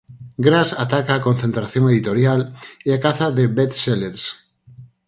Grass 0.45 0.71
ataca 0.83 1.13
a 1.15 1.23
concentración 1.27 1.83
editorial 1.93 2.41
e 2.87 2.89
a 2.93 3.01
caza 3.05 3.27
de 3.37 3.43
best-sellers 3.57 4.23